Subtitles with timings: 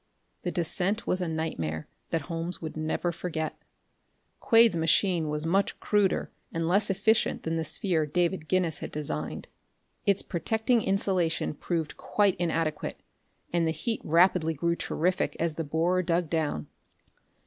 [0.41, 3.55] The descent was a nightmare that Holmes would never forget.
[4.39, 9.47] Quade's machine was much cruder and less efficient than the sphere David Guinness had designed.
[10.07, 12.99] Its protecting insulation proved quite inadequate,
[13.53, 16.65] and the heat rapidly grew terrific as the borer dug down.